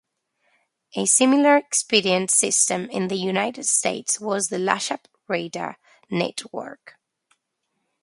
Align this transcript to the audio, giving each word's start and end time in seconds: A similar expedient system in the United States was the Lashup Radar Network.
A 0.95 1.05
similar 1.05 1.57
expedient 1.57 2.31
system 2.31 2.85
in 2.89 3.07
the 3.07 3.17
United 3.17 3.65
States 3.65 4.19
was 4.19 4.47
the 4.49 4.57
Lashup 4.57 5.05
Radar 5.27 5.77
Network. 6.09 6.95